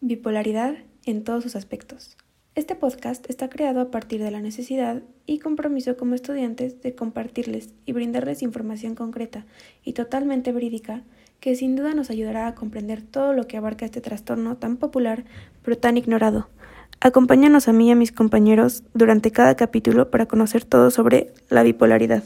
Bipolaridad 0.00 0.74
en 1.06 1.24
todos 1.24 1.42
sus 1.42 1.56
aspectos. 1.56 2.16
Este 2.54 2.74
podcast 2.74 3.28
está 3.30 3.48
creado 3.48 3.80
a 3.80 3.90
partir 3.90 4.22
de 4.22 4.30
la 4.30 4.40
necesidad 4.40 5.02
y 5.26 5.38
compromiso 5.38 5.96
como 5.96 6.14
estudiantes 6.14 6.82
de 6.82 6.94
compartirles 6.94 7.72
y 7.86 7.92
brindarles 7.92 8.42
información 8.42 8.94
concreta 8.94 9.46
y 9.82 9.94
totalmente 9.94 10.52
verídica 10.52 11.02
que 11.40 11.56
sin 11.56 11.74
duda 11.74 11.94
nos 11.94 12.10
ayudará 12.10 12.46
a 12.46 12.54
comprender 12.54 13.02
todo 13.02 13.32
lo 13.32 13.46
que 13.46 13.56
abarca 13.56 13.86
este 13.86 14.00
trastorno 14.00 14.56
tan 14.56 14.76
popular 14.76 15.24
pero 15.62 15.78
tan 15.78 15.96
ignorado. 15.96 16.48
Acompáñanos 17.00 17.68
a 17.68 17.72
mí 17.72 17.88
y 17.88 17.92
a 17.92 17.96
mis 17.96 18.12
compañeros 18.12 18.82
durante 18.94 19.30
cada 19.30 19.56
capítulo 19.56 20.10
para 20.10 20.26
conocer 20.26 20.64
todo 20.64 20.90
sobre 20.90 21.32
la 21.48 21.62
bipolaridad. 21.62 22.24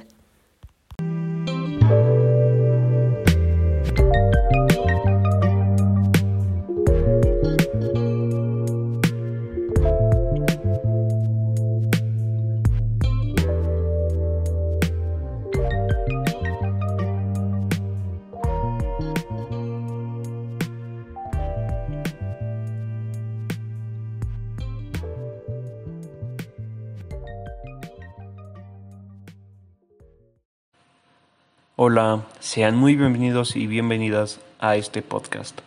Hola, 31.81 32.25
sean 32.41 32.75
muy 32.75 32.97
bienvenidos 32.97 33.55
y 33.55 33.69
bienvenidas 33.69 34.41
a 34.59 34.75
este 34.75 35.01
podcast. 35.01 35.61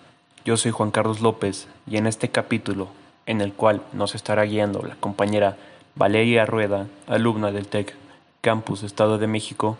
Yo 0.43 0.57
soy 0.57 0.71
Juan 0.71 0.91
Carlos 0.91 1.21
López 1.21 1.69
y 1.87 1.95
en 1.95 2.05
este 2.05 2.27
capítulo, 2.27 2.89
en 3.25 3.39
el 3.39 3.53
cual 3.53 3.81
nos 3.93 4.13
estará 4.13 4.43
guiando 4.43 4.81
la 4.81 4.95
compañera 4.95 5.55
Valeria 5.95 6.45
Rueda, 6.45 6.87
alumna 7.07 7.53
del 7.53 7.69
TEC 7.69 7.95
Campus 8.41 8.83
Estado 8.83 9.19
de 9.19 9.27
México, 9.27 9.77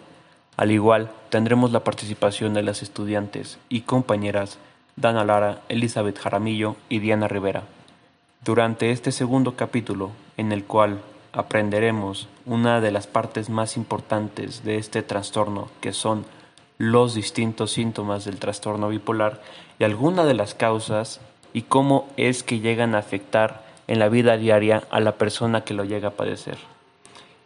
al 0.56 0.72
igual 0.72 1.12
tendremos 1.28 1.74
la 1.74 1.84
participación 1.84 2.54
de 2.54 2.64
las 2.64 2.82
estudiantes 2.82 3.60
y 3.68 3.82
compañeras 3.82 4.58
Dana 4.96 5.26
Lara, 5.26 5.64
Elizabeth 5.68 6.18
Jaramillo 6.18 6.78
y 6.88 7.00
Diana 7.00 7.28
Rivera. 7.28 7.64
Durante 8.46 8.92
este 8.92 9.12
segundo 9.12 9.58
capítulo, 9.58 10.12
en 10.38 10.54
el 10.54 10.64
cual 10.64 11.02
aprenderemos 11.34 12.28
una 12.46 12.82
de 12.82 12.92
las 12.92 13.08
partes 13.08 13.50
más 13.50 13.78
importantes 13.78 14.64
de 14.64 14.78
este 14.78 15.02
trastorno, 15.02 15.70
que 15.80 15.94
son 15.94 16.26
los 16.78 17.14
distintos 17.14 17.72
síntomas 17.72 18.26
del 18.26 18.40
trastorno 18.40 18.90
bipolar 18.90 19.42
y 19.80 19.84
algunas 19.84 20.26
de 20.26 20.34
las 20.34 20.56
causas 20.56 21.22
y 21.54 21.64
cómo 21.64 22.08
es 22.18 22.44
que 22.44 22.60
llegan 22.60 22.96
a 22.96 23.00
afectar 23.00 23.64
en 23.88 24.00
la 24.00 24.10
vida 24.10 24.38
diaria 24.38 24.84
a 24.90 25.00
la 25.00 25.14
persona 25.14 25.64
que 25.64 25.74
lo 25.74 25.84
llega 25.84 26.10
a 26.10 26.12
padecer. 26.12 26.58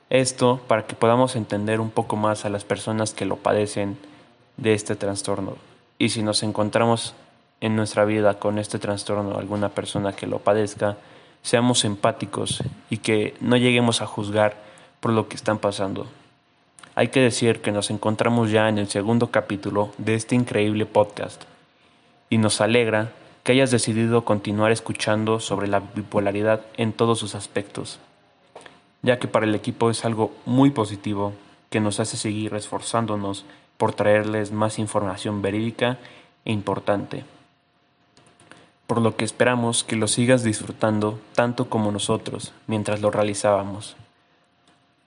Esto 0.09 0.61
para 0.67 0.85
que 0.85 0.95
podamos 0.95 1.35
entender 1.35 1.79
un 1.79 1.89
poco 1.89 2.15
más 2.15 2.45
a 2.45 2.49
las 2.49 2.63
personas 2.63 3.13
que 3.13 3.25
lo 3.25 3.37
padecen 3.37 3.97
de 4.57 4.73
este 4.73 4.95
trastorno. 4.95 5.57
Y 5.97 6.09
si 6.09 6.21
nos 6.21 6.43
encontramos 6.43 7.15
en 7.61 7.75
nuestra 7.75 8.05
vida 8.05 8.37
con 8.39 8.59
este 8.59 8.79
trastorno, 8.79 9.37
alguna 9.37 9.69
persona 9.69 10.13
que 10.13 10.27
lo 10.27 10.39
padezca, 10.39 10.97
seamos 11.45 11.85
empáticos 11.85 12.63
y 12.89 12.97
que 12.97 13.35
no 13.39 13.55
lleguemos 13.55 14.01
a 14.01 14.07
juzgar 14.07 14.57
por 14.99 15.13
lo 15.13 15.29
que 15.29 15.35
están 15.35 15.59
pasando. 15.59 16.07
Hay 16.95 17.09
que 17.09 17.19
decir 17.19 17.61
que 17.61 17.71
nos 17.71 17.91
encontramos 17.91 18.49
ya 18.49 18.67
en 18.67 18.79
el 18.79 18.87
segundo 18.87 19.29
capítulo 19.29 19.91
de 19.99 20.15
este 20.15 20.33
increíble 20.33 20.87
podcast 20.87 21.43
y 22.31 22.39
nos 22.39 22.61
alegra 22.61 23.11
que 23.43 23.51
hayas 23.51 23.69
decidido 23.69 24.25
continuar 24.25 24.71
escuchando 24.71 25.39
sobre 25.39 25.67
la 25.67 25.81
bipolaridad 25.81 26.61
en 26.77 26.93
todos 26.93 27.19
sus 27.19 27.35
aspectos, 27.35 27.99
ya 29.03 29.19
que 29.19 29.27
para 29.27 29.45
el 29.45 29.53
equipo 29.53 29.91
es 29.91 30.03
algo 30.03 30.35
muy 30.47 30.71
positivo 30.71 31.33
que 31.69 31.79
nos 31.79 31.99
hace 31.99 32.17
seguir 32.17 32.55
esforzándonos 32.55 33.45
por 33.77 33.93
traerles 33.93 34.51
más 34.51 34.79
información 34.79 35.43
verídica 35.43 35.99
e 36.43 36.51
importante 36.51 37.23
por 38.87 39.01
lo 39.01 39.15
que 39.15 39.25
esperamos 39.25 39.83
que 39.83 39.95
lo 39.95 40.07
sigas 40.07 40.43
disfrutando 40.43 41.19
tanto 41.33 41.69
como 41.69 41.91
nosotros 41.91 42.53
mientras 42.67 43.01
lo 43.01 43.11
realizábamos. 43.11 43.95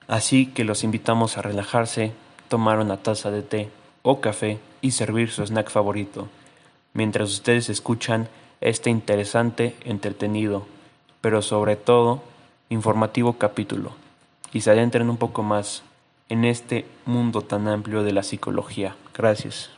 Así 0.06 0.46
que 0.46 0.64
los 0.64 0.84
invitamos 0.84 1.36
a 1.36 1.42
relajarse, 1.42 2.12
tomar 2.48 2.78
una 2.78 2.96
taza 2.96 3.30
de 3.30 3.42
té 3.42 3.68
o 4.02 4.20
café 4.20 4.58
y 4.80 4.92
servir 4.92 5.30
su 5.30 5.44
snack 5.44 5.70
favorito, 5.70 6.28
mientras 6.94 7.30
ustedes 7.30 7.68
escuchan 7.68 8.28
este 8.60 8.90
interesante, 8.90 9.76
entretenido, 9.84 10.66
pero 11.20 11.42
sobre 11.42 11.76
todo 11.76 12.22
informativo 12.70 13.34
capítulo 13.34 13.92
y 14.52 14.62
se 14.62 14.70
adentren 14.70 15.10
un 15.10 15.16
poco 15.16 15.42
más 15.42 15.82
en 16.28 16.44
este 16.44 16.86
mundo 17.06 17.42
tan 17.42 17.68
amplio 17.68 18.02
de 18.02 18.12
la 18.12 18.22
psicología. 18.22 18.96
Gracias. 19.14 19.70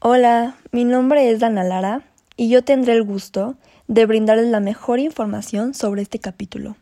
Hola, 0.00 0.56
mi 0.70 0.84
nombre 0.84 1.30
es 1.30 1.40
Dana 1.40 1.64
Lara 1.64 2.02
y 2.38 2.48
yo 2.48 2.62
tendré 2.62 2.92
el 2.92 3.02
gusto 3.02 3.56
de 3.88 4.06
brindarles 4.06 4.46
la 4.46 4.60
mejor 4.60 5.00
información 5.00 5.74
sobre 5.74 6.02
este 6.02 6.20
capítulo. 6.20 6.76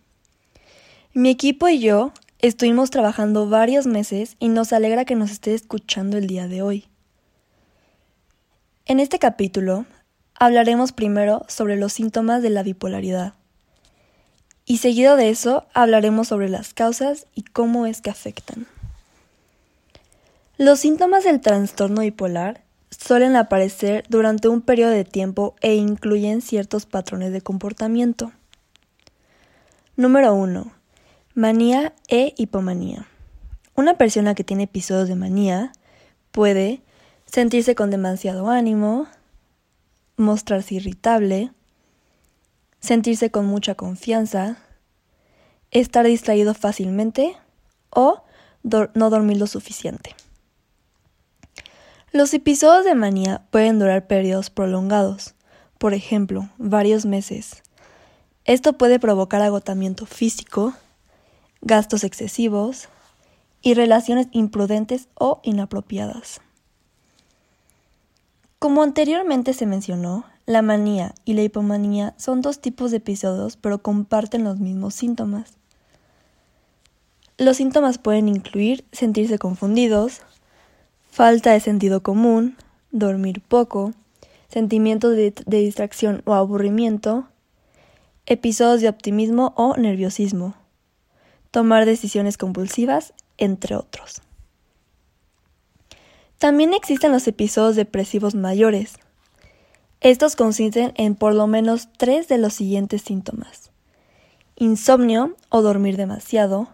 Mi 1.15 1.31
equipo 1.31 1.67
y 1.67 1.81
yo 1.81 2.13
estuvimos 2.41 2.91
trabajando 2.91 3.49
varios 3.49 3.87
meses 3.87 4.37
y 4.39 4.51
nos 4.51 4.75
alegra 4.75 5.07
que 5.07 5.17
nos 5.17 5.31
esté 5.31 5.55
escuchando 5.55 6.19
el 6.19 6.27
día 6.27 6.47
de 6.47 6.61
hoy. 6.61 6.89
En 8.85 9.01
este 9.01 9.19
capítulo 9.19 9.87
hablaremos 10.35 10.93
primero 10.93 11.47
sobre 11.49 11.77
los 11.77 11.95
síntomas 11.95 12.43
de 12.43 12.51
la 12.51 12.63
bipolaridad 12.63 13.33
y 14.67 14.77
seguido 14.77 15.17
de 15.17 15.31
eso 15.31 15.67
hablaremos 15.73 16.29
sobre 16.29 16.51
las 16.51 16.75
causas 16.75 17.29
y 17.35 17.45
cómo 17.45 17.87
es 17.87 18.03
que 18.03 18.11
afectan. 18.11 18.67
Los 20.59 20.81
síntomas 20.81 21.25
del 21.25 21.41
trastorno 21.41 22.03
bipolar 22.03 22.66
suelen 22.99 23.37
aparecer 23.37 24.05
durante 24.09 24.49
un 24.49 24.63
periodo 24.63 24.91
de 24.91 25.05
tiempo 25.05 25.55
e 25.61 25.75
incluyen 25.75 26.41
ciertos 26.41 26.87
patrones 26.87 27.33
de 27.33 27.41
comportamiento. 27.41 28.33
Número 29.97 30.35
1. 30.35 30.73
Manía 31.35 31.93
e 32.09 32.35
hipomanía. 32.37 33.07
Una 33.75 33.99
persona 33.99 34.35
que 34.35 34.45
tiene 34.45 34.65
episodios 34.65 35.09
de 35.09 35.15
manía 35.15 35.73
puede 36.31 36.81
sentirse 37.27 37.75
con 37.75 37.91
demasiado 37.91 38.49
ánimo, 38.49 39.07
mostrarse 40.17 40.77
irritable, 40.77 41.51
sentirse 42.81 43.31
con 43.31 43.47
mucha 43.47 43.75
confianza, 43.75 44.59
estar 45.71 46.07
distraído 46.07 46.55
fácilmente 46.55 47.37
o 47.91 48.23
no 48.63 49.11
dormir 49.11 49.37
lo 49.37 49.47
suficiente. 49.47 50.15
Los 52.17 52.33
episodios 52.33 52.87
de 52.87 52.95
manía 52.95 53.43
pueden 53.51 53.79
durar 53.79 54.07
periodos 54.07 54.49
prolongados, 54.49 55.35
por 55.77 55.93
ejemplo, 55.93 56.49
varios 56.57 57.05
meses. 57.05 57.63
Esto 58.47 58.73
puede 58.73 58.99
provocar 58.99 59.43
agotamiento 59.43 60.07
físico, 60.07 60.73
gastos 61.61 62.05
excesivos 62.05 62.89
y 63.61 63.75
relaciones 63.75 64.29
imprudentes 64.33 65.09
o 65.15 65.41
inapropiadas. 65.43 66.41
Como 68.59 68.83
anteriormente 68.83 69.53
se 69.53 69.67
mencionó, 69.67 70.25
la 70.47 70.63
manía 70.63 71.15
y 71.27 71.35
la 71.35 71.43
hipomanía 71.43 72.15
son 72.17 72.41
dos 72.41 72.63
tipos 72.63 72.93
de 72.93 72.97
episodios 72.97 73.59
pero 73.59 73.83
comparten 73.83 74.43
los 74.43 74.59
mismos 74.59 74.95
síntomas. 74.95 75.59
Los 77.37 77.59
síntomas 77.59 77.99
pueden 77.99 78.31
incluir 78.31 78.87
sentirse 78.91 79.39
confundidos, 79.39 80.23
falta 81.17 81.53
de 81.53 81.61
sentido 81.61 82.03
común, 82.03 82.59
dormir 82.91 83.41
poco, 83.41 83.95
sentimientos 84.49 85.17
de, 85.17 85.33
distracción 85.47 86.21
o 86.27 86.35
aburrimiento, 86.35 87.27
episodios 88.27 88.83
de 88.83 88.91
optimismo 88.91 89.55
o 89.57 89.75
nerviosismo, 89.79 90.57
tomar 91.51 91.87
decisiones 91.87 92.37
compulsivas, 92.37 93.15
entre 93.39 93.77
otros. 93.77 94.21
También 96.37 96.75
existen 96.75 97.13
los 97.13 97.27
episodios 97.27 97.77
depresivos 97.77 98.35
mayores. 98.35 98.99
Estos 100.03 100.37
consisten 100.37 100.93
en 100.97 101.15
por 101.15 101.35
lo 101.35 101.47
menos 101.47 101.89
tres 101.97 102.29
de 102.29 102.37
los 102.37 102.53
siguientes 102.53 103.01
síntomas. 103.01 103.71
Insomnio 104.55 105.35
o 105.49 105.63
dormir 105.63 105.97
demasiado, 105.97 106.69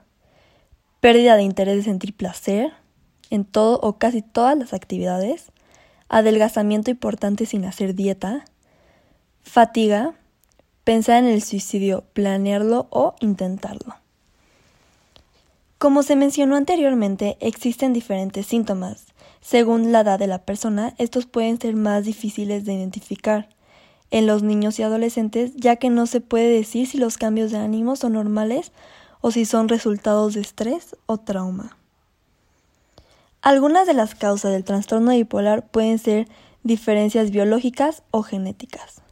pérdida 0.99 1.37
de 1.37 1.44
interés 1.44 1.76
de 1.76 1.84
sentir 1.84 2.12
placer, 2.12 2.72
en 3.32 3.46
todo 3.46 3.81
o 3.81 3.94
casi 3.94 4.20
todas 4.20 4.58
las 4.58 4.75
actividades, 4.75 5.52
adelgazamiento 6.11 6.90
importante 6.90 7.46
sin 7.46 7.64
hacer 7.64 7.94
dieta, 7.94 8.44
fatiga, 9.40 10.12
pensar 10.84 11.25
en 11.25 11.31
el 11.31 11.43
suicidio, 11.43 12.05
planearlo 12.12 12.88
o 12.90 13.14
intentarlo. 13.20 13.96
Como 15.79 16.02
se 16.02 16.14
mencionó 16.14 16.56
anteriormente, 16.56 17.38
existen 17.40 17.94
diferentes 17.94 18.46
síntomas. 18.46 19.06
Según 19.40 19.93
la 19.93 20.00
edad 20.00 20.19
de 20.19 20.26
la 20.26 20.44
persona, 20.44 20.94
estos 20.99 21.25
pueden 21.25 21.58
ser 21.58 21.75
más 21.75 22.05
difíciles 22.05 22.64
de 22.67 22.75
identificar. 22.75 23.49
en 24.11 24.26
los 24.26 24.43
niños 24.43 24.78
y 24.78 24.82
adolescentes, 24.82 25.56
ya 25.56 25.76
que 25.76 25.88
no 25.88 26.05
se 26.05 26.20
puede 26.20 26.50
decir 26.50 26.87
si 26.87 26.99
los 26.99 27.17
cambios 27.17 27.50
de 27.50 27.56
ánimo 27.56 27.96
son 27.96 28.12
normales 28.12 28.70
o 29.23 29.31
si 29.31 29.46
son 29.46 29.70
resultados 29.70 30.35
de 30.35 30.43
estrés 30.43 30.96
o 31.06 31.17
trauma. 31.17 31.78
Algunas 33.42 33.88
de 33.88 33.92
las 33.92 34.14
causas 34.14 34.52
del 34.52 34.62
trastorno 34.62 35.10
bipolar 35.10 35.66
pueden 35.66 35.98
ser 35.98 36.28
diferencias 36.62 37.32
biológicas 37.32 38.04
o 38.12 38.22
genéticas. 38.22 39.02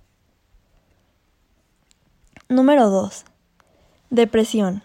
Número 2.48 2.90
2. 2.90 3.24
Depresión. 4.10 4.84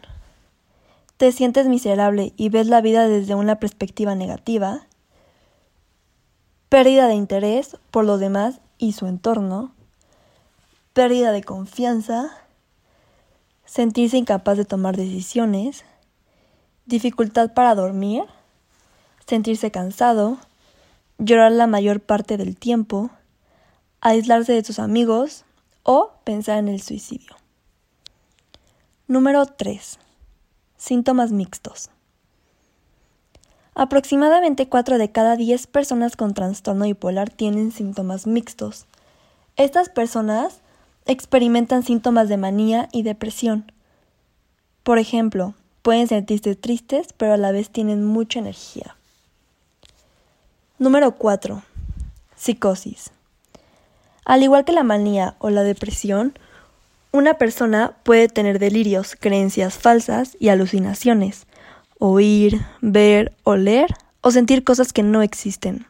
¿Te 1.18 1.31
sientes 1.31 1.68
miserable 1.68 2.33
y 2.38 2.50
ves 2.50 2.65
la 2.65 2.81
vida 2.81 3.07
desde 3.07 3.36
una 3.36 3.59
perspectiva 3.59 4.15
negativa? 4.15 4.88
Pérdida 6.68 7.07
de 7.07 7.13
interés 7.13 7.77
por 7.92 8.03
lo 8.03 8.18
demás 8.18 8.62
y 8.80 8.94
su 8.94 9.06
entorno. 9.06 9.75
Pérdida 10.94 11.31
de 11.31 11.44
confianza. 11.44 12.31
Sentirse 13.63 14.18
incapaz 14.18 14.57
de 14.57 14.65
tomar 14.65 14.97
decisiones. 14.97 15.86
Dificultad 16.88 17.53
para 17.53 17.75
dormir. 17.75 18.24
Sentirse 19.27 19.72
cansado. 19.72 20.38
Llorar 21.18 21.51
la 21.51 21.68
mayor 21.68 22.00
parte 22.00 22.38
del 22.38 22.57
tiempo. 22.57 23.10
Aislarse 24.01 24.54
de 24.54 24.63
sus 24.63 24.80
amigos 24.80 25.45
o 25.83 26.12
pensar 26.24 26.57
en 26.57 26.68
el 26.68 26.81
suicidio. 26.81 27.36
Número 29.07 29.45
3. 29.45 30.00
Síntomas 30.77 31.31
mixtos. 31.31 31.89
Aproximadamente 33.74 34.69
4 34.69 34.98
de 34.98 35.12
cada 35.12 35.36
10 35.36 35.68
personas 35.68 36.16
con 36.16 36.33
trastorno 36.33 36.86
bipolar 36.86 37.30
tienen 37.30 37.71
síntomas 37.71 38.25
mixtos. 38.25 38.86
Estas 39.57 39.89
personas 39.89 40.62
experimentan 41.06 41.83
síntomas 41.83 42.30
de 42.30 42.38
manía 42.38 42.89
y 42.92 43.04
depresión. 43.04 43.71
Por 44.83 44.98
ejemplo, 44.98 45.56
pueden 45.81 46.07
sentirse 46.07 46.56
tristes, 46.56 47.10
pero 47.18 47.33
a 47.33 47.38
la 47.38 47.51
vez 47.51 47.69
tienen 47.69 48.06
mucha 48.06 48.39
energía. 48.39 48.94
Número 50.77 51.16
4. 51.16 51.63
Psicosis. 52.36 53.12
Al 54.25 54.44
igual 54.44 54.66
que 54.66 54.74
la 54.74 54.83
manía 54.83 55.36
o 55.39 55.50
la 55.50 55.63
depresión, 55.63 56.38
una 57.13 57.36
persona 57.36 57.95
puede 58.04 58.27
tener 58.27 58.60
delirios, 58.60 59.16
creencias 59.18 59.77
falsas 59.77 60.36
y 60.38 60.50
alucinaciones, 60.50 61.48
oír, 61.98 62.60
ver, 62.81 63.33
oler 63.44 63.95
o 64.19 64.31
sentir 64.31 64.66
cosas 64.66 64.92
que 64.92 65.01
no 65.01 65.22
existen. 65.22 65.88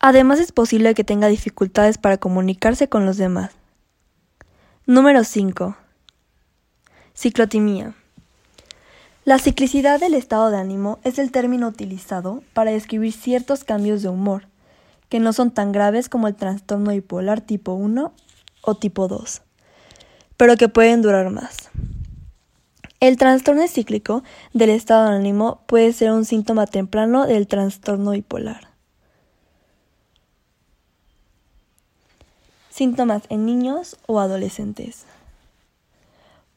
Además 0.00 0.40
es 0.40 0.50
posible 0.50 0.94
que 0.94 1.04
tenga 1.04 1.28
dificultades 1.28 1.96
para 1.96 2.16
comunicarse 2.16 2.88
con 2.88 3.06
los 3.06 3.18
demás. 3.18 3.52
Número 4.84 5.22
5. 5.22 5.76
Ciclotimía. 7.14 7.94
La 9.24 9.38
ciclicidad 9.38 10.00
del 10.00 10.14
estado 10.14 10.50
de 10.50 10.58
ánimo 10.58 10.98
es 11.02 11.18
el 11.18 11.32
término 11.32 11.68
utilizado 11.68 12.42
para 12.52 12.72
describir 12.72 13.12
ciertos 13.12 13.64
cambios 13.64 14.02
de 14.02 14.08
humor, 14.08 14.48
que 15.08 15.18
no 15.20 15.32
son 15.32 15.50
tan 15.50 15.72
graves 15.72 16.08
como 16.08 16.28
el 16.28 16.34
trastorno 16.34 16.90
bipolar 16.90 17.40
tipo 17.40 17.72
1 17.72 18.12
o 18.62 18.74
tipo 18.74 19.08
2 19.08 19.42
pero 20.36 20.56
que 20.56 20.68
pueden 20.68 21.02
durar 21.02 21.30
más. 21.30 21.70
El 23.00 23.16
trastorno 23.16 23.66
cíclico 23.68 24.22
del 24.52 24.70
estado 24.70 25.10
de 25.10 25.16
ánimo 25.16 25.60
puede 25.66 25.92
ser 25.92 26.10
un 26.10 26.24
síntoma 26.24 26.66
temprano 26.66 27.26
del 27.26 27.46
trastorno 27.46 28.12
bipolar. 28.12 28.68
Síntomas 32.70 33.22
en 33.28 33.46
niños 33.46 33.96
o 34.06 34.20
adolescentes. 34.20 35.04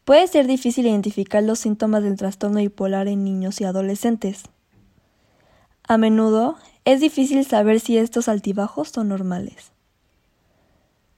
Puede 0.07 0.25
ser 0.27 0.47
difícil 0.47 0.87
identificar 0.87 1.43
los 1.43 1.59
síntomas 1.59 2.01
del 2.01 2.15
trastorno 2.15 2.59
bipolar 2.59 3.07
en 3.07 3.23
niños 3.23 3.61
y 3.61 3.65
adolescentes. 3.65 4.45
A 5.87 5.97
menudo 5.97 6.55
es 6.85 7.01
difícil 7.01 7.45
saber 7.45 7.79
si 7.79 7.97
estos 7.97 8.27
altibajos 8.27 8.87
son 8.89 9.09
normales 9.09 9.77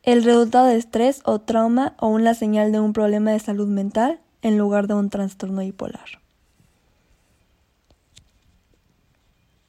el 0.03 0.23
resultado 0.23 0.65
de 0.65 0.77
estrés 0.77 1.21
o 1.25 1.39
trauma 1.39 1.93
o 1.99 2.07
una 2.07 2.33
señal 2.33 2.71
de 2.71 2.79
un 2.79 2.93
problema 2.93 3.31
de 3.31 3.39
salud 3.39 3.67
mental 3.67 4.19
en 4.41 4.57
lugar 4.57 4.87
de 4.87 4.93
un 4.93 5.09
trastorno 5.09 5.61
bipolar. 5.61 6.19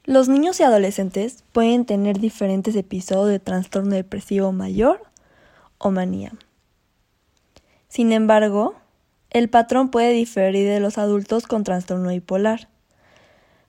Los 0.04 0.28
niños 0.28 0.58
y 0.58 0.62
adolescentes 0.62 1.44
pueden 1.52 1.84
tener 1.84 2.18
diferentes 2.18 2.74
episodios 2.74 3.28
de 3.28 3.38
trastorno 3.38 3.94
depresivo 3.94 4.50
mayor 4.50 5.02
o 5.78 5.90
manía. 5.90 6.32
Sin 7.88 8.12
embargo, 8.12 8.74
el 9.30 9.48
patrón 9.48 9.90
puede 9.90 10.12
diferir 10.12 10.68
de 10.68 10.80
los 10.80 10.98
adultos 10.98 11.46
con 11.46 11.64
trastorno 11.64 12.10
bipolar. 12.10 12.68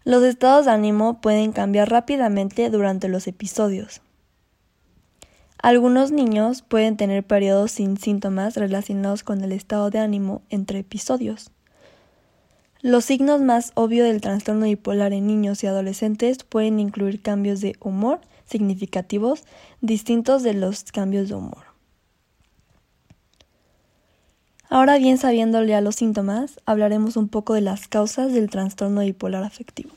Los 0.04 0.24
estados 0.24 0.66
de 0.66 0.72
ánimo 0.72 1.22
pueden 1.22 1.52
cambiar 1.52 1.90
rápidamente 1.90 2.70
durante 2.72 3.08
los 3.08 3.28
episodios. 3.28 4.02
Algunos 5.62 6.12
niños 6.12 6.64
pueden 6.64 6.98
tener 6.98 7.24
periodos 7.24 7.72
sin 7.72 7.98
síntomas 7.98 8.56
relacionados 8.56 9.22
con 9.24 9.44
el 9.44 9.52
estado 9.52 9.92
de 9.92 10.00
ánimo 10.00 10.42
entre 10.50 10.80
episodios. 10.80 11.52
Los 12.82 13.06
signos 13.06 13.42
más 13.42 13.72
obvios 13.76 14.08
del 14.08 14.22
trastorno 14.22 14.66
bipolar 14.66 15.14
en 15.14 15.28
niños 15.28 15.64
y 15.64 15.68
adolescentes 15.68 16.44
pueden 16.44 16.80
incluir 16.80 17.22
cambios 17.22 17.62
de 17.62 17.76
humor 17.80 18.22
significativos 18.46 19.44
distintos 19.82 20.42
de 20.42 20.56
los 20.56 20.86
cambios 20.86 21.30
de 21.30 21.36
humor. 21.36 21.71
Ahora 24.74 24.98
bien, 24.98 25.18
sabiendo 25.18 25.62
ya 25.66 25.82
los 25.82 25.98
síntomas, 25.98 26.62
hablaremos 26.66 27.18
un 27.18 27.28
poco 27.28 27.56
de 27.56 27.60
las 27.60 27.90
causas 27.90 28.32
del 28.32 28.50
trastorno 28.50 29.02
bipolar 29.02 29.44
afectivo. 29.44 29.92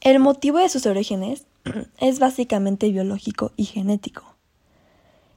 El 0.00 0.18
motivo 0.18 0.58
de 0.58 0.68
sus 0.68 0.84
orígenes 0.86 1.44
es 2.00 2.18
básicamente 2.18 2.90
biológico 2.90 3.52
y 3.56 3.66
genético. 3.66 4.34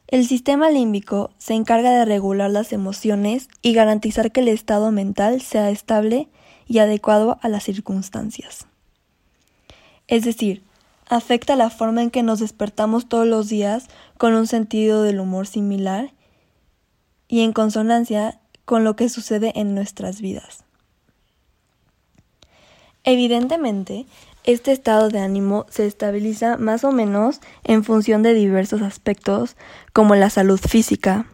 El 0.07 0.25
sistema 0.25 0.72
límbico 0.72 1.30
se 1.38 1.54
encarga 1.54 1.92
de 1.92 2.06
regular 2.06 2.50
las 2.50 2.74
emociones 2.74 3.48
y 3.62 3.74
garantizar 3.74 4.31
que 4.31 4.40
el 4.40 4.48
estado 4.48 4.90
mental 4.90 5.42
sea 5.42 5.69
estable 5.69 6.30
y 6.66 6.80
adecuado 6.80 7.38
a 7.44 7.50
las 7.50 7.62
circunstancias. 7.62 8.66
Es 10.07 10.25
decir, 10.25 10.63
afecta 11.10 11.56
la 11.56 11.69
forma 11.69 12.01
en 12.01 12.10
que 12.10 12.24
nos 12.24 12.40
despertamos 12.40 13.07
todos 13.07 13.28
los 13.28 13.50
días 13.50 13.86
con 14.18 14.34
un 14.34 14.48
sentido 14.48 15.04
del 15.04 15.19
humor 15.19 15.46
similar 15.46 16.10
y 17.29 17.41
en 17.41 17.53
consonancia 17.53 18.41
con 18.65 18.83
lo 18.83 18.98
que 18.98 19.07
sucede 19.07 19.53
en 19.55 19.74
nuestras 19.74 20.19
vidas. 20.19 20.65
Evidentemente, 23.05 24.05
este 24.43 24.71
estado 24.71 25.09
de 25.09 25.19
ánimo 25.19 25.65
se 25.69 25.86
estabiliza 25.86 26.57
más 26.57 26.83
o 26.83 26.91
menos 26.91 27.39
en 27.63 27.83
función 27.83 28.24
de 28.24 28.33
diversos 28.33 28.81
aspectos 28.81 29.55
como 29.93 30.15
la 30.15 30.29
salud 30.29 30.59
física, 30.59 31.27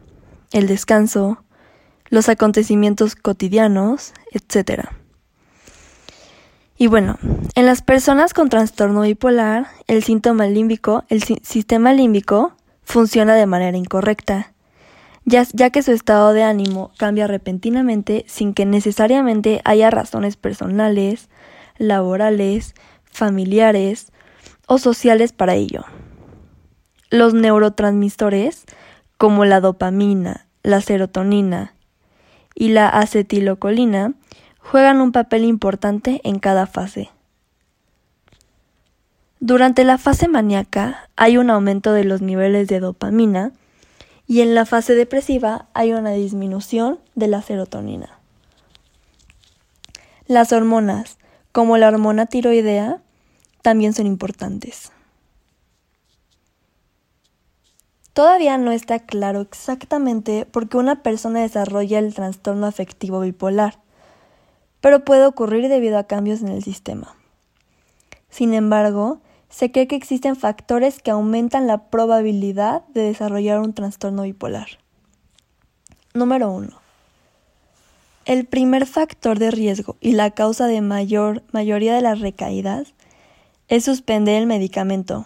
el 0.52 0.68
descanso, 0.68 1.44
los 2.10 2.30
acontecimientos 2.30 3.16
cotidianos, 3.16 4.14
etc. 4.32 4.90
Y 6.78 6.88
bueno, 6.88 7.18
en 7.56 7.66
las 7.66 7.82
personas 7.82 8.34
con 8.34 8.50
trastorno 8.50 9.02
bipolar, 9.02 9.68
el 9.88 10.04
síntoma 10.04 10.48
límbico, 10.48 11.04
el 11.10 11.24
sistema 11.24 11.94
límbico 11.94 12.54
funciona 12.84 13.34
de 13.36 13.46
manera 13.46 13.78
incorrecta, 13.78 14.55
ya, 15.26 15.70
que 15.72 15.82
su 15.82 15.92
estado 15.92 16.34
de 16.34 16.44
ánimo 16.44 16.92
cambia 16.98 17.28
repentinamente 17.28 18.26
sin 18.28 18.54
que 18.54 18.66
necesariamente 18.66 19.62
haya 19.66 19.90
razones 19.90 20.38
personales, 20.38 21.30
laborales, 21.78 22.76
familiares 23.06 24.12
o 24.68 24.78
sociales 24.78 25.34
para 25.34 25.56
ello. 25.56 25.84
Los 27.10 27.34
neurotransmisores, 27.34 28.66
como 29.18 29.46
la 29.46 29.62
dopamina, 29.62 30.46
la 30.64 30.82
serotonina 30.82 31.74
y 32.54 32.70
la 32.70 32.88
acetilocolina, 32.88 34.14
juegan 34.60 35.02
un 35.02 35.12
papel 35.12 35.44
importante 35.44 36.22
en 36.24 36.40
cada 36.40 36.68
fase. 36.68 37.10
Durante 39.40 39.84
la 39.84 39.98
fase 39.98 40.28
maníaca 40.28 41.10
hay 41.16 41.38
un 41.38 41.50
aumento 41.50 41.94
de 41.94 42.04
los 42.04 42.22
niveles 42.22 42.68
de 42.68 42.80
dopamina 42.80 43.52
y 44.28 44.42
en 44.42 44.56
la 44.56 44.66
fase 44.66 44.96
depresiva 44.96 45.68
hay 45.74 45.94
una 45.94 46.12
disminución 46.12 47.00
de 47.14 47.28
la 47.28 47.42
serotonina. 47.42 48.20
Las 50.28 50.52
hormonas, 50.52 51.18
como 51.52 51.78
la 51.78 51.88
hormona 51.88 52.26
tiroidea, 52.26 53.02
también 53.62 53.94
son 53.94 54.08
importantes. 54.08 54.92
Todavía 58.14 58.58
no 58.58 58.72
está 58.72 59.00
claro 59.00 59.42
exactamente 59.42 60.46
por 60.46 60.70
qué 60.70 60.78
una 60.78 61.04
persona 61.04 61.42
desarrolla 61.42 62.00
el 62.00 62.16
trastorno 62.16 62.66
afectivo 62.66 63.20
bipolar, 63.20 63.80
pero 64.80 65.04
puede 65.04 65.26
ocurrir 65.26 65.68
debido 65.68 65.98
a 65.98 66.06
cambios 66.06 66.42
en 66.42 66.48
el 66.48 66.64
sistema. 66.64 67.16
Sin 68.30 68.54
embargo, 68.54 69.20
se 69.56 69.72
cree 69.72 69.88
que 69.88 69.96
existen 69.96 70.36
factores 70.36 71.02
que 71.02 71.12
aumentan 71.12 71.66
la 71.66 71.90
probabilidad 71.90 72.86
de 72.90 73.04
desarrollar 73.04 73.62
un 73.62 73.72
trastorno 73.72 74.24
bipolar. 74.24 74.68
Número 76.14 76.52
1. 76.52 76.72
El 78.26 78.48
primer 78.48 78.86
factor 78.86 79.40
de 79.40 79.52
riesgo 79.52 79.96
y 80.02 80.12
la 80.12 80.32
causa 80.32 80.68
de 80.68 80.82
mayor 80.82 81.42
mayoría 81.54 81.96
de 81.96 82.02
las 82.02 82.20
recaídas 82.20 82.96
es 83.70 83.86
suspender 83.86 84.42
el 84.42 84.46
medicamento. 84.46 85.26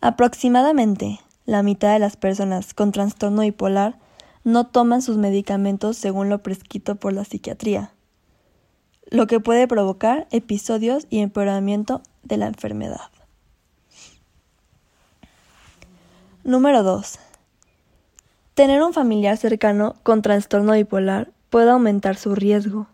Aproximadamente 0.00 1.20
la 1.44 1.62
mitad 1.62 1.92
de 1.92 1.98
las 1.98 2.16
personas 2.16 2.72
con 2.72 2.92
trastorno 2.92 3.42
bipolar 3.42 3.98
no 4.42 4.68
toman 4.68 5.02
sus 5.02 5.18
medicamentos 5.18 5.98
según 5.98 6.30
lo 6.30 6.42
prescrito 6.42 6.94
por 6.94 7.12
la 7.12 7.26
psiquiatría, 7.26 7.92
lo 9.10 9.26
que 9.26 9.38
puede 9.38 9.68
provocar 9.68 10.26
episodios 10.30 11.06
y 11.10 11.18
empeoramiento 11.18 12.00
de 12.26 12.36
la 12.36 12.46
enfermedad. 12.46 13.10
Número 16.44 16.82
2. 16.82 17.18
Tener 18.54 18.82
un 18.82 18.92
familiar 18.92 19.36
cercano 19.36 19.96
con 20.02 20.22
trastorno 20.22 20.72
bipolar 20.72 21.32
puede 21.50 21.70
aumentar 21.70 22.16
su 22.16 22.34
riesgo. 22.34 22.86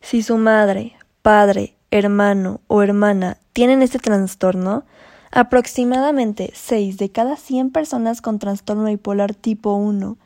Si 0.00 0.22
su 0.22 0.36
madre, 0.36 0.96
padre, 1.22 1.76
hermano 1.90 2.60
o 2.68 2.82
hermana 2.82 3.38
tienen 3.52 3.82
este 3.82 3.98
trastorno, 3.98 4.84
aproximadamente 5.30 6.52
6 6.54 6.98
de 6.98 7.10
cada 7.10 7.36
100 7.36 7.70
personas 7.70 8.20
con 8.20 8.38
trastorno 8.38 8.84
bipolar 8.84 9.34
tipo 9.34 9.74
1 9.74 10.16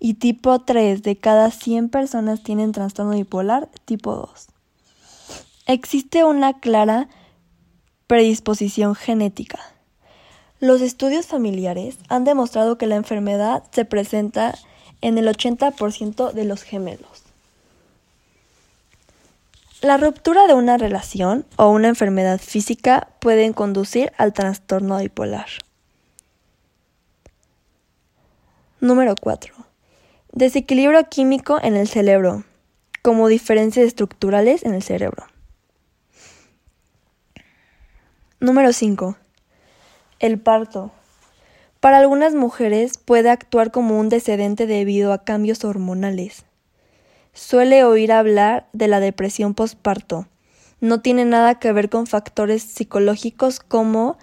y 0.00 0.14
tipo 0.14 0.58
3 0.60 1.02
de 1.02 1.16
cada 1.16 1.50
100 1.50 1.88
personas 1.88 2.42
tienen 2.42 2.72
trastorno 2.72 3.12
bipolar 3.12 3.68
tipo 3.84 4.14
2. 4.14 4.48
Existe 5.66 6.24
una 6.24 6.58
clara 6.58 7.08
predisposición 8.10 8.96
genética. 8.96 9.60
Los 10.58 10.80
estudios 10.80 11.28
familiares 11.28 11.96
han 12.08 12.24
demostrado 12.24 12.76
que 12.76 12.88
la 12.88 12.96
enfermedad 12.96 13.62
se 13.70 13.84
presenta 13.84 14.58
en 15.00 15.16
el 15.16 15.28
80% 15.28 16.32
de 16.32 16.44
los 16.44 16.64
gemelos. 16.64 17.22
La 19.80 19.96
ruptura 19.96 20.48
de 20.48 20.54
una 20.54 20.76
relación 20.76 21.46
o 21.54 21.70
una 21.70 21.86
enfermedad 21.86 22.40
física 22.40 23.10
pueden 23.20 23.52
conducir 23.52 24.12
al 24.18 24.32
trastorno 24.32 24.98
bipolar. 24.98 25.46
Número 28.80 29.14
4. 29.14 29.54
Desequilibrio 30.32 31.08
químico 31.08 31.60
en 31.62 31.76
el 31.76 31.86
cerebro, 31.86 32.42
como 33.02 33.28
diferencias 33.28 33.86
estructurales 33.86 34.64
en 34.64 34.74
el 34.74 34.82
cerebro. 34.82 35.29
Número 38.40 38.72
5. 38.72 39.16
El 40.18 40.40
parto. 40.40 40.90
Para 41.78 41.98
algunas 41.98 42.34
mujeres 42.34 42.98
puede 42.98 43.30
actuar 43.30 43.70
como 43.70 44.00
un 44.00 44.08
decedente 44.08 44.66
debido 44.66 45.12
a 45.12 45.24
cambios 45.24 45.64
hormonales 45.64 46.44
suele 47.32 47.84
oír 47.84 48.12
hablar 48.12 48.68
de 48.72 48.88
la 48.88 49.00
depresión 49.00 49.54
postparto. 49.54 50.26
No 50.80 51.00
tiene 51.00 51.24
nada 51.24 51.58
que 51.58 51.72
ver 51.72 51.88
con 51.90 52.06
factores 52.06 52.62
psicológicos 52.62 53.60
como 53.60 54.16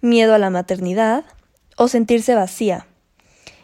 miedo 0.00 0.34
a 0.34 0.38
la 0.38 0.50
maternidad 0.50 1.24
o 1.76 1.88
sentirse 1.88 2.34
vacía. 2.34 2.86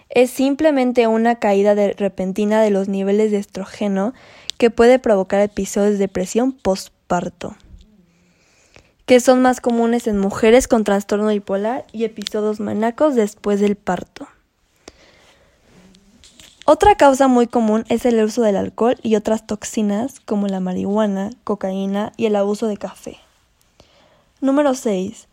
Es 0.08 0.30
simplemente 0.30 1.06
una 1.06 1.36
caída 1.36 1.74
repentina 1.74 2.60
de 2.60 2.70
los 2.70 2.88
niveles 2.88 3.30
de 3.30 3.38
estrógeno 3.38 4.12
que 4.58 4.70
puede 4.70 4.98
provocar 4.98 5.40
episodios 5.40 5.92
de 5.92 5.98
depresión 5.98 6.52
postparto, 6.52 7.56
que 9.06 9.20
son 9.20 9.42
más 9.42 9.60
comunes 9.60 10.06
en 10.06 10.18
mujeres 10.18 10.68
con 10.68 10.84
trastorno 10.84 11.28
bipolar 11.28 11.84
y 11.92 12.04
episodios 12.04 12.60
maníacos 12.60 13.14
después 13.14 13.60
del 13.60 13.76
parto. 13.76 14.28
Otra 16.64 16.94
causa 16.94 17.26
muy 17.26 17.48
común 17.48 17.84
es 17.88 18.06
el 18.06 18.22
uso 18.22 18.42
del 18.42 18.56
alcohol 18.56 18.96
y 19.02 19.16
otras 19.16 19.46
toxinas 19.46 20.20
como 20.20 20.46
la 20.46 20.60
marihuana, 20.60 21.30
cocaína 21.42 22.12
y 22.16 22.26
el 22.26 22.36
abuso 22.36 22.68
de 22.68 22.76
café. 22.76 23.18
Número 24.40 24.74
6. 24.74 25.26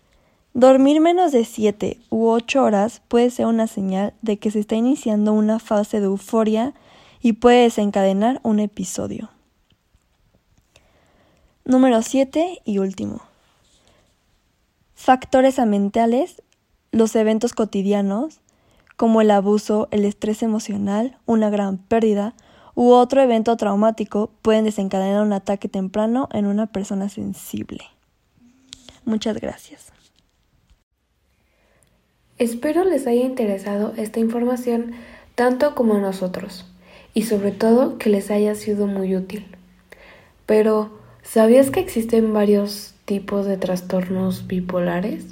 Dormir 0.55 0.99
menos 0.99 1.31
de 1.31 1.45
7 1.45 1.99
u 2.09 2.29
8 2.29 2.63
horas 2.63 3.01
puede 3.07 3.29
ser 3.29 3.45
una 3.45 3.67
señal 3.67 4.13
de 4.23 4.37
que 4.37 4.49
se 4.49 4.59
está 4.59 4.75
iniciando 4.75 5.33
una 5.33 5.59
fase 5.59 5.99
de 5.99 6.07
euforia 6.07 6.73
y 7.21 7.33
puede 7.33 7.63
desencadenar 7.63 8.39
un 8.41 8.59
episodio. 8.59 9.29
Número 11.63 12.01
7 12.01 12.61
y 12.65 12.79
último. 12.79 13.28
Factores 15.01 15.59
ambientales, 15.59 16.43
los 16.91 17.15
eventos 17.15 17.53
cotidianos, 17.53 18.41
como 18.97 19.21
el 19.21 19.31
abuso, 19.31 19.87
el 19.91 20.03
estrés 20.03 20.43
emocional, 20.43 21.17
una 21.25 21.49
gran 21.49 21.77
pérdida 21.77 22.35
u 22.75 22.89
otro 22.91 23.21
evento 23.21 23.55
traumático 23.55 24.29
pueden 24.41 24.65
desencadenar 24.65 25.23
un 25.23 25.31
ataque 25.31 25.69
temprano 25.69 26.27
en 26.33 26.47
una 26.47 26.67
persona 26.67 27.07
sensible. 27.07 27.85
Muchas 29.05 29.39
gracias. 29.39 29.93
Espero 32.37 32.83
les 32.83 33.07
haya 33.07 33.23
interesado 33.23 33.93
esta 33.95 34.19
información 34.19 34.91
tanto 35.35 35.75
como 35.75 35.95
a 35.95 35.99
nosotros 35.99 36.65
y 37.13 37.21
sobre 37.23 37.53
todo 37.53 37.97
que 37.99 38.09
les 38.09 38.29
haya 38.31 38.53
sido 38.53 38.85
muy 38.85 39.15
útil. 39.15 39.47
Pero, 40.45 40.99
¿sabías 41.23 41.71
que 41.71 41.79
existen 41.79 42.33
varios 42.33 42.95
tipos 43.09 43.47
de 43.47 43.57
trastornos 43.57 44.45
bipolares? 44.45 45.25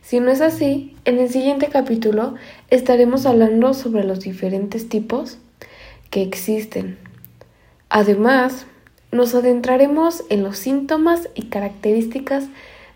Si 0.00 0.20
no 0.20 0.30
es 0.30 0.40
así, 0.40 0.94
en 1.04 1.18
el 1.18 1.28
siguiente 1.28 1.66
capítulo 1.66 2.36
estaremos 2.70 3.26
hablando 3.26 3.74
sobre 3.74 4.04
los 4.04 4.20
diferentes 4.20 4.88
tipos 4.88 5.38
que 6.10 6.22
existen. 6.22 6.96
Además, 7.88 8.66
nos 9.10 9.34
adentraremos 9.34 10.22
en 10.28 10.44
los 10.44 10.56
síntomas 10.56 11.28
y 11.34 11.46
características 11.46 12.44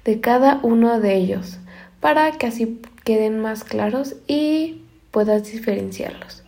de 0.04 0.20
cada 0.20 0.60
uno 0.62 1.00
de 1.00 1.16
ellos 1.16 1.58
para 1.98 2.30
que 2.30 2.46
así 2.46 2.80
queden 3.02 3.40
más 3.40 3.64
claros 3.64 4.14
y 4.28 4.82
puedas 5.10 5.50
diferenciarlos. 5.50 6.44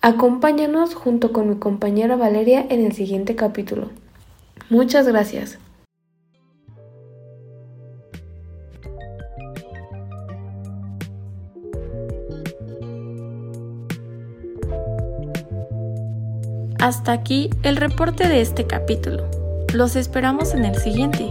Acompáñanos 0.00 0.94
junto 0.94 1.32
con 1.32 1.50
mi 1.50 1.56
compañera 1.56 2.14
Valeria 2.14 2.64
en 2.70 2.86
el 2.86 2.92
siguiente 2.92 3.34
capítulo. 3.34 3.90
Muchas 4.70 5.08
gracias. 5.08 5.58
Hasta 16.78 17.10
aquí 17.10 17.50
el 17.64 17.76
reporte 17.76 18.28
de 18.28 18.40
este 18.40 18.66
capítulo. 18.66 19.28
Los 19.74 19.96
esperamos 19.96 20.54
en 20.54 20.64
el 20.64 20.76
siguiente. 20.76 21.28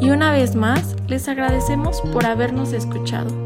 Y 0.00 0.08
una 0.08 0.32
vez 0.32 0.54
más, 0.54 0.96
les 1.06 1.28
agradecemos 1.28 2.00
por 2.12 2.24
habernos 2.24 2.72
escuchado. 2.72 3.45